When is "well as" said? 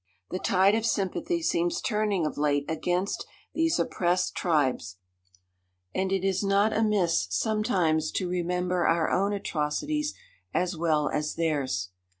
10.75-11.35